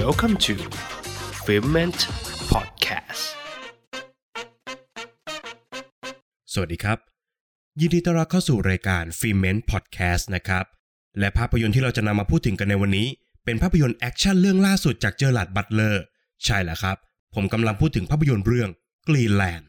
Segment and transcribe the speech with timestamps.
[0.00, 0.54] Welcome to
[1.44, 2.00] f i l m e n t
[2.52, 3.24] Podcast
[6.52, 6.98] สวัสดีครับ
[7.80, 10.64] ยินดีต้อนรับเข้าสู่รายการ Filment Podcast นะครับ
[11.18, 13.08] และภาพยนตร์ที่เราจะนำมาพูดถึงกันในวันนี้
[13.44, 16.02] เป็นภาพยนตร์แอคชั่นเรื่องล่าสุดจากเจอร์ลัดบัตเลอร์
[16.44, 16.96] ใช่แล้วครับ
[17.34, 18.70] ผมกำลังพูดถึงภาพยนตร์เรื่อง
[19.08, 19.64] Greenland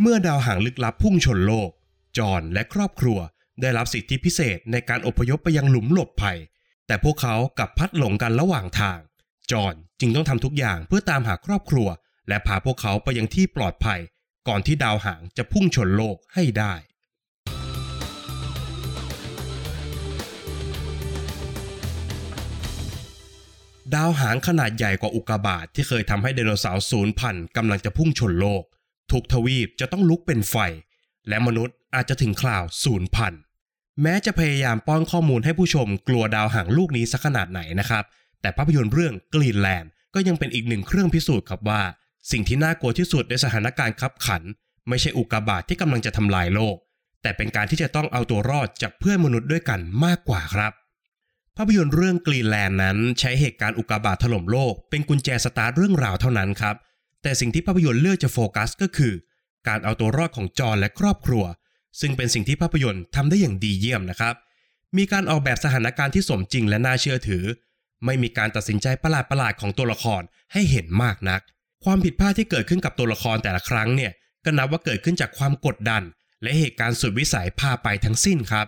[0.00, 1.70] เมื่อดาวหางลึกลับพุ่งชนโลก
[2.18, 3.18] จอห์นและครอบครัว
[3.60, 6.38] ได้รับสิทธิพิเศษในการอพยพไปยังหลุมหลบภัย
[6.86, 8.98] แต่พวกเขากลับพัดหลงกันระหว่างทาง
[9.50, 11.88] จอห์นจึงต้องทำทุกอย่างเพื่อตามหาครอบครัว
[12.28, 14.00] และพาพวกเขาไปยังที่ปลอดภัย
[14.48, 16.74] ก่อนที่ดาวหางจะพุ่งชนโลกให้ได้
[23.94, 28.62] ดาวหางขนาดใหญ่กว่าอุกกาบาตที่เคยทำให้ไดโนเสาร์สูญพันธุ์กำลังจะพุ่งชนโลก
[29.12, 30.56] ทุกทวีปจะต้องลุกเป็นไฟ
[31.28, 33.32] และมนุษย์อาจจะถึงคราวสูญพัน
[34.02, 38.04] แม้จะพยายามป้อนข้อมูลให้ผู้ชมกลัวดาวหางลูกนี้สักขนาดไหนนะครับ
[38.40, 41.82] แต่ภาพยนตร์เรื่องกรีนแลนด์ก็ยังเป็นอีกหนึ่งเครื่องพิสูจน์ครับว่า
[42.30, 44.42] สิ่งที่น่ากลัวที่สุดในสถานการณ์ขับขัน
[44.88, 46.76] ไม่ใช่อุกกาบาตที่กำลังจะทำลายโลก
[47.22, 50.72] แต่เป็นการที่จะต้องเอาตัวรอดจากเพื่อนมนุษย์ด้วยกันมากกว่าครับ
[51.56, 56.76] ภาพยนตร์เรื่องกรีนแลนด์นั้น ใช้เหตุการณ์อุกกาบาตถล่มโลก เป็นกุญแจสตาร์ทเรื่องราวเท่านั้นครับ
[57.22, 59.12] แต่สิ่งที่ภาพยนตร์เลือกจะโฟกัสก็คือ
[59.68, 61.44] การเอาตัวรอดของจอห์นและครอบครัว
[62.00, 64.34] ซึ่งเป็นสิ่งที่ภาพยนตร์ทำได้อย่างดีเยี่ยมนะครับ
[64.96, 67.44] มีการออกแบบสถานการณ์ที่สมจริงและน่าเชื่อถือ
[68.04, 71.40] ไม่มีการตัดสินใจประหลาดๆของตัวละครให้เห็นมากนัก
[71.84, 74.12] ความผิดพลาดที่เกิดขึ้นกับตัวละครแต่ละครั้งเนี่ย
[74.44, 76.02] ก็นับว่าเกิดขึ้นจากความกดดัน
[76.42, 78.66] และเหตุการณ์สุดวิสัยพาไปทั้งสิ้นครับ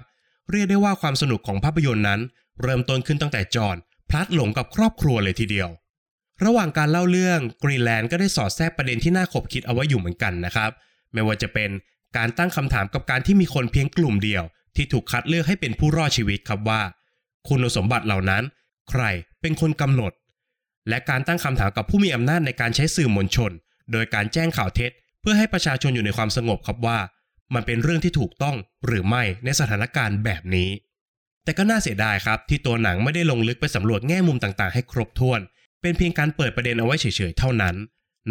[0.50, 2.20] เรียกได้ว่าความสนุกของภาพยนตร์นั้น
[2.62, 3.76] เริ่มต้นขึ้นตั้งแต่จอห์น
[4.10, 5.68] พลัดหลงกับครอบครัวเลยทีเดียว
[6.44, 10.70] ระหว่างการเล่าเรื่องกรีแลนด์ก็ได้สอดแทรกประเด็นที่น่าขบคิดเอาไว้อยู่เหมือนกันนะครับ
[11.12, 11.70] ไม่ว่าจะเป็น
[12.16, 14.42] การตั้งคำถามกับการที่มีคนเพียงกลุ่มเดียว
[14.76, 16.82] ที่ถูกคัดเลือกให้เป็นผู้รอดชีวิตครับว่า
[17.48, 18.42] คุณสมบัติเหล่านั้น
[18.90, 19.02] ใคร
[19.40, 20.12] เป็นคนกำหนด
[20.88, 23.52] และการตั้งคำถามกับผู้มีอำนาจในการใช้สื่อมวลชน
[23.92, 26.98] โดยการแจ้งข่าวเท็จ เพื่อให้ประชาชนอยู่ในความสงบครับว่า
[27.54, 28.56] มันเป็นเรื่องที่ถูกต้อง
[28.86, 30.70] หรือไม่ในสถานการณ์แบบนี้
[31.44, 35.40] แต่ก็น่าเสียดายครับที่ตัวหนังไม่ได้ลงลึกไปสำรวจแง่มุมต่างๆ ให้ครบถ้วน
[35.80, 37.74] เป็นเพียงการเปิดประเด็นเอาไว้เฉยๆเท่านั้น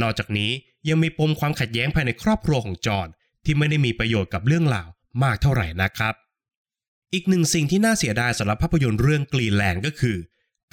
[0.02, 0.52] นอกจากนี้
[0.88, 3.08] ยังมีปมความขัดแย้งภายในครอบครัวของจอห์น
[3.46, 4.88] ที่ไม่ได้มีประโยชน์กับเรื่องราว
[5.24, 6.14] มากเท่าไหร่นะครับ
[7.14, 10.18] อีกหนึ่งสิ่งที่น่าเสียดายสำหรับภาพยนตร์เรื่องกรีแลนด์ก็คือ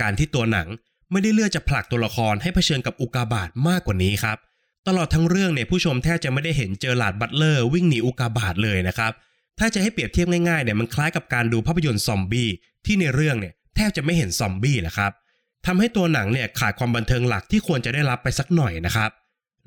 [0.01, 0.69] การที่ตัวหนัง
[1.11, 4.39] ไม่ได้เลือกจะผลักตัวละครให้เผชิญกับอุกกาบาตมากกว่านี้ครับ
[4.87, 9.13] ตลอดทั้งเรื่องเนี่ยผู้ชมแทบจะไม่ได้เห็นเจอหลาดบัตเลอร์วิ่งหนีอุกกาบาตเลยนะครับ
[9.59, 12.49] ถ้าจะให้เปรียบเทียบง่ายๆเนี่ยมันคล้ายกับการดูภาพยนตร์ซอมบี้
[12.87, 15.13] ที่ในเรื่องเนี่ยแทบจะไม่เห็นซอมบี้แหละครับ
[15.67, 19.11] ทำให้ตัวหนังเนี่ยขาดความบันเทิงหลักที่ควรจะได้รับไปสักหน่อยนะครับ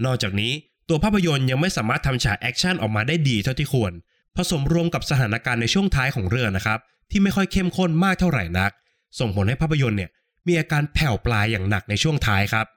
[0.05, 0.51] นอกจากนี้
[0.89, 3.93] ตัวภาพยนตร์ยังไม่สามารถทำฉากแอคชั่นออกมาได้ดีเท่าที่ควร
[4.35, 6.79] ผสมรวมกับสถานการณ์ในช่วงท้ายของเรื่องนะครับ
[7.11, 8.71] ที่ไม่ค่อยเข้มข้นมากเท่าไหร่นัก
[9.19, 10.09] ส่งผลให้ภาพยนตร์เนี่ย
[10.47, 12.67] มีอาการแผ่วปลายอย่างหนักในช่วงท้ายครับ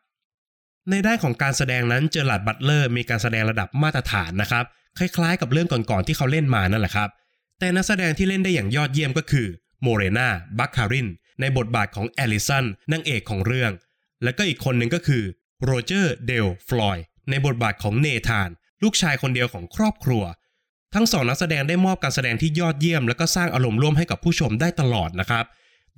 [0.91, 4.65] ในด้านของการแสดงนั้นเจอร์ลัดบัตเลอร์มีการแสดงระดับมาตรฐานนะครับ
[4.99, 7.09] คล้ายๆ กับเรื่องก่อนๆที่เขาเล่นมานั่นแหละครับ
[7.59, 9.47] แต่นักแสดงที่เล่นได้อย่างยอดเยี่ยมก็คือ
[9.83, 10.29] โมเรนา
[10.59, 11.09] บัคคาริน
[11.41, 13.73] ในบทบาทของแอลิสันนางเอกของเรื่อง
[14.23, 15.23] และก็อีกคนหนึ่งก็คือ
[15.65, 16.99] โรเจอร์เดลฟลอย
[17.31, 18.49] ในบทบาทของเนธาน
[18.83, 20.25] ลูกชายคนเดียวของครอบครัว
[20.95, 25.45] ทั้งสองนักแสดงได้มอบการแสดงที่ยอดเยี่ยม และก็สร้างอารมณ์ร่วมให้กับผู้ชมได้ตลอดนะครับ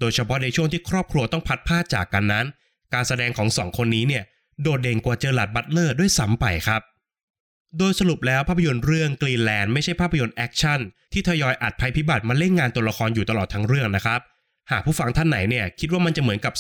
[0.01, 2.47] โดยเฉพาะในช่วงที่ครอบครัวต้องพลัดพรากจากกันนั้น
[2.95, 4.25] การแสดงของสองคนนี้เนี่ย
[4.63, 6.83] โดดเด่นกว่าเจอร์ลัดบัตเลอร์ด้วยซ้ำไปครับ
[7.79, 10.81] โดยสรุปแล้วภาพยนตร์เรื่องกรีนแลนด์ไม่ใช่ภาพยนตร์แอคชั่น
[11.13, 14.21] ที่ทยอยอัดภัยพิบัติมาเล่นงานตัวละครอยู่ตลอดทั้งเรื่องนะครับ
[14.71, 16.55] หากผู้ฟังท่านไหนเนี่ยคิดว่ามันจะเหมือนกับ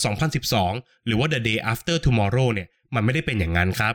[0.50, 3.94] 2012 หรือว่า The Day After Tomorrow เนี่ยมันไม่ได้เป็นอย่างนั้นครับ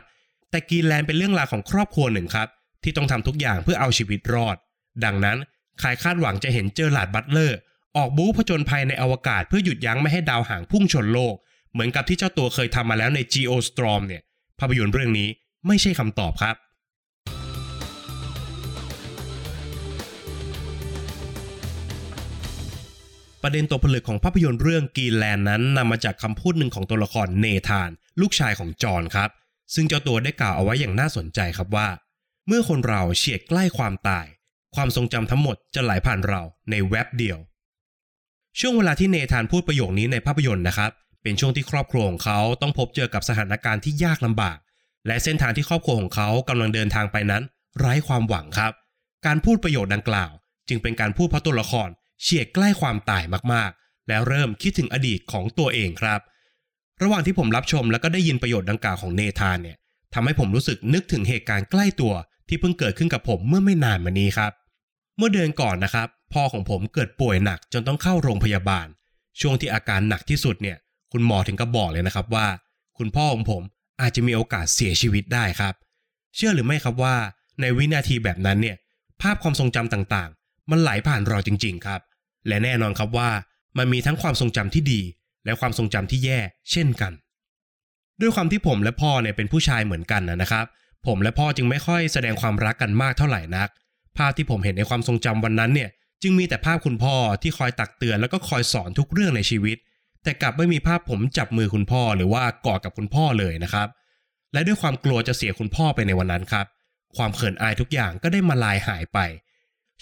[0.50, 2.48] แต่กรีนแลนด์เป็นเรื่องราวของครอบครัวหนึ่งครับ
[2.82, 4.56] ที่ต้องทำทุกอย่างเพื่อเอาชีวิตรอด
[5.04, 5.38] ดังนั้น
[5.80, 7.58] ใครคาดหวังจะเห็นเจอร์ลัดบัตเลอร์
[7.96, 11.34] ออกบู๊ผจญภัยในอวกาศเพื่อหยุดยั้งไม่ให้ดาวหางพุ่งชนโลก
[11.72, 14.22] เหมือนกับที่เจ้าตัวเคยทำมาแล้วใน Geostorm เนี่ย
[14.58, 15.28] ภาพยนตร์เรื่องนี้
[15.66, 16.56] ไม่ใช่คำตอบครับ
[23.42, 29.30] ประเด็นตัวผลึกของภาพยนตร์เรื่องกรีนแลนด์นั้นนำมาจากคำพูดหนึ่งของตัวละครเนธาน ลูกชายของจอห์นครับ
[29.74, 31.88] ซึ่งเจ้าตัวได้กล่าวเอาไว้อย่างน่าสนใจครับว่า
[32.46, 34.26] เมื่อคนเราเฉียดใกล้ความตาย
[34.74, 37.38] ความทรงจำทั้งหมดจะไหลผ่านเราในแวบเดียว
[38.58, 40.90] ช่วงเวลาที่เนธานพูดประโยคนี้ในภาพยนตร์นะครับ
[41.22, 44.58] เป็นช่วงที่ครอบครัวของเขาต้องพบเจอกับสถานการณ์ที่ยากลำบาก
[45.06, 47.42] และเส้นทางที่ครอบครัวของเขากำลังเดินทางไปนั้น
[47.78, 48.72] ไร้ความหวังครับ
[49.26, 50.30] การพูดประโยคดังกล่าว
[50.68, 51.88] จึงเป็นการพูดเพราะตัวละคร
[52.22, 53.22] เฉียดใกล้ความตาย
[53.52, 56.20] มากๆ แล้วเริ่มคิดถึงอดีตของตัวเองครับ
[57.02, 59.76] ระหว่างที่ผมรับชมแล้วก็ได้ยินประโยชน์ดังกล่าวของเนธานเนี่ย
[60.14, 62.12] ทำให้ผมรู้สึกนึกถึงเหตุการณ์ใกล้ตัว
[62.48, 64.52] ที่เพิ่งเกิดขึ้นกับผมเมื่อไม่นานมานี้ครับ
[65.16, 68.86] เมื่อเดือนก่อนนะครับ พ่อของผมเกิดป่วยหนักจนต้องเข้าโรงพยาบาล
[69.40, 70.76] ช่วงที่อาการหนักที่สุดเนี่ย
[71.12, 72.46] คุณหมอถึงกับบอกเลยนะครับว่า
[72.98, 73.62] คุณพ่อของผม
[74.00, 75.74] อาจจะมีโอกาสเสียชีวิตได้ครับ
[76.36, 77.16] เชื่อหรือไม่ครับว่า
[77.60, 78.76] ในวินาทีแบบนั้นเนี่ย
[79.20, 82.00] ภาพความทรงจำต่างๆ มันไหลผ่านเราจริง ๆ ครับ
[82.48, 83.30] และแน่นอนครับว่า
[83.78, 85.00] มันมีทั้งความทรงจำที่ดี
[85.44, 86.38] และความทรงจำที่แย่
[86.70, 87.12] เช่นกัน
[88.20, 90.66] ด้วยความที่ผมและพ่อเนี่ยเป็นผู้ชายเหมือนกันนะครับ
[91.06, 93.68] ผมและพ่อจึงไม่ค่อยแสดงความรักกันมากเท่าไหร่นัก
[94.16, 95.90] ภาพที่ผมเห็นในความทรงจำวันนั้นเนี่ย
[96.22, 99.76] จึงมีแต่ภาพคุณพ่อที่คอยตักเตือนแล้วก็คอยสอนทุกเรื่องในชีวิต
[100.22, 103.88] แต่กลับไม่มีภาพผมจับมือคุณพ่อหรือว่ากอดกับคุณพ่อเลยนะครับ
[104.52, 106.66] และด้วยความกลัวจะเสียคุณพ่อไปในวันนั้นครับ
[107.16, 109.18] ความเขินอายทุกอย่างก็ได้มาลายหายไป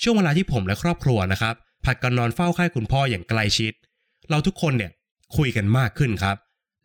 [0.02, 3.73] ช่วงเวลาที่ผมและครอบครัวนะครับผัดกันนอนเฝ้าไข้คุณพ่ออย่างใกล้ชิด
[4.31, 4.91] เราทุกคนเนี่ย
[5.37, 6.37] คุยกันมากขึ้นครับ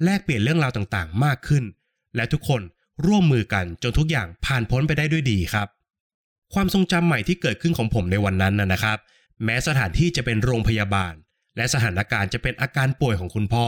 [0.03, 1.63] แลกเปลี่ยนเรื่องราวต่างๆ มากขึ้น
[2.15, 2.61] และทุกคน
[3.05, 5.67] ร่วมมือกันจนทุกอย่างผ่านพ้นไปได้ด้วยดีครับ
[6.53, 8.97] ความทรงจำใหม่ที่เกิดขึ้นของผมในวันนั้นนะนะครับ
[9.43, 11.13] แม้สถานที่จะเป็นโรงพยาบาล
[11.57, 13.67] และสถานการณ์จะเป็นอาการป่วยของคุณพ่อ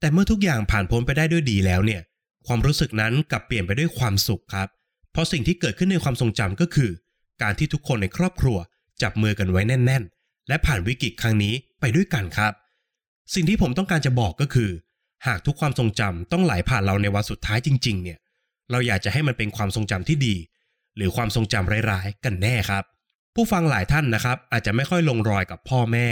[0.00, 2.02] แต่เมื่อทุกอย่างผ่านพ้นไปได้ด้วยดีแล้วเนี่ย
[2.46, 4.68] ความรู้สึกนั้นกลับเปลี่ยนไปด้วยความสุขครับ
[5.12, 6.90] เพราะสิ่งที่เกิดขึ้นในความทรงจำก็คือ
[7.42, 8.58] การที่ทุกคนในครอบครัว
[9.02, 12.52] จับมือกันไว้แน่น ๆ และผ่านวิกฤตครั้งนี้ไปด้วยกันครับ
[13.34, 14.70] สิ่งที่ผมต้องการจะบอกก็คือ
[15.26, 18.18] หากทุกความทรงจำต้องไหลผ่านเราในวันสุดท้ายจริง ๆ เนี่ย
[18.70, 20.34] เราอยากจะให้มันเป็นความทรงจำที่ดี
[20.96, 22.84] หรือความทรงจำร้ายๆ กันแน่ครับ
[23.34, 26.08] ผู้ฟังหลายท่านนะครับ อาจจะไม่ค่อยลงรอยกับพ่อแม่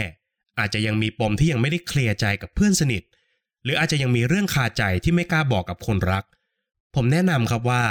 [0.59, 3.03] อาจจะยังมีปมที่ยังไม่ได้เคลียร์ใจกับเพื่อนสนิท
[3.63, 6.23] หรืออาจจะยังมีเรื่องคาใจที่ไม่กล้าบอกกับคนรัก
[6.95, 7.83] ผมแนะนำครับว่า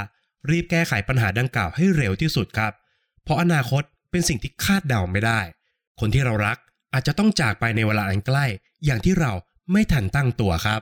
[0.51, 2.73] รีบแก้ไขปัญหาดังกล่าวให้เร็วที่สุดครับ
[3.23, 5.41] เพราะอนาคตเป็นสิ่งที่คาดเดาไม่ได้
[6.01, 6.59] คนที่เรารัก
[6.95, 8.45] อาจจะต้องจากไปในเวลาอันใกล้
[8.85, 9.33] อย่างที่เรา
[9.73, 10.81] ไม่ทันตั้งตัวครับ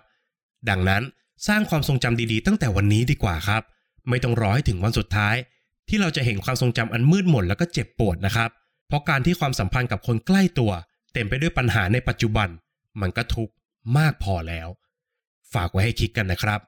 [0.69, 1.03] ดังนั้น
[1.49, 3.63] สร้างความทรงจำดีๆ ตั้งแต่วันนี้ดีกว่าครับ
[4.09, 5.37] ไม่ต้องรอให้ถึงวันสุดท้าย
[5.89, 8.51] ที่เราจะเห็นความทรงจำอันมืดมนแล้วก็เจ็บปวดนะครับ
[8.89, 10.73] เพราะการที่ความสัมพันธ์กับคนใกล้ตัว
[11.13, 12.49] เต็มไปด้วยปัญหาในปัจจุบัน
[13.01, 13.55] มันก็ทุกข์
[13.99, 14.69] มากพอแล้ว
[15.55, 16.61] ฝากไว้ให้คิดกันนะครับ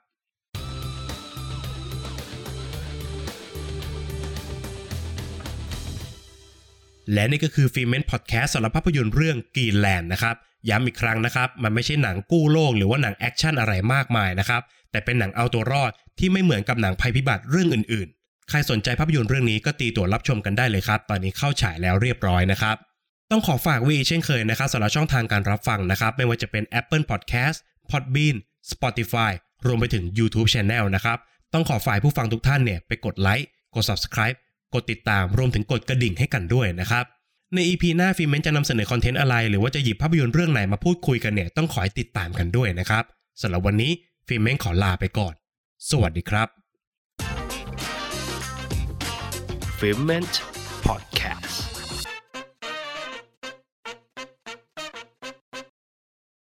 [7.12, 10.36] และนี่ก็คือ Filment Podcast สำหรับภาพยนตร์เรื่องกรีนแลนด์นะครับ
[10.68, 22.76] ย้ำอีกครั้งนะครับ มันไม่ใช่หนังกู้โลกหรือว่าหนังแอคชั่นอะไรมากมายนะครับ แต่เป็นหนังเอาตัวรอดที่ไม่เหมือนกับหนังภัยพิบัติเรื่องอื่นๆ ใครสนใจภาพยนตร์เรื่องนี้ก็ตีตั๋วรับชมกันได้เลยครับ ตอนนี้เข้าฉายแล้วเรียบร้อยนะครับ
[23.30, 27.58] ต้องขอฝากไว้เช่นเคยนะครับสำหรับช่องทางการรับฟังนะครับ ไม่ว่าจะเป็น Apple Podcast
[27.90, 28.36] Podbean
[28.72, 29.32] Spotify
[29.66, 31.18] รวมไปถึง YouTube Channel นะครับ
[31.52, 34.36] ต้องขอฝากผู้ฟังทุกท่านเนี่ยไปกดไลค์ กด Subscribe
[34.74, 37.04] กดติดตามรวมถึงกดกระดิ่งให้กันด้วยนะครับ
[37.54, 43.04] ใน EP หน้าฟิเมนจะนำเสนอคอนเทนต์อะไร หรือว่าจะหยิบภาพยนตร์เรื่องไหนมาพูดคุยกันเนี่ยต้องขอให้ติดตามกันด้วยนะครับ
[43.40, 43.92] สำหรับวันนี้
[44.26, 45.34] ฟิเมนขอลาไปก่อน
[45.90, 46.48] สวัสดีครับ
[49.78, 50.34] f i m e n t
[50.86, 51.63] Podcast